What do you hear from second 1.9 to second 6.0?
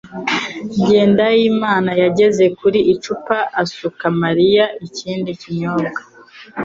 yageze ku icupa asuka Mariya ikindi kinyobwa.